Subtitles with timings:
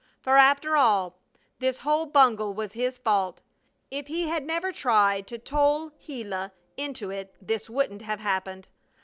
[0.19, 1.19] For, after all,
[1.59, 3.39] this whole bungle was his fault.
[3.91, 8.67] If he had never tried to tole Gila into it this wouldn't have happened.